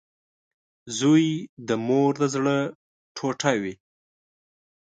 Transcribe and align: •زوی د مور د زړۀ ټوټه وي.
•زوی 0.97 1.25
د 1.67 1.69
مور 1.87 2.11
د 2.21 2.23
زړۀ 2.33 2.57
ټوټه 3.17 3.53
وي. 3.61 3.73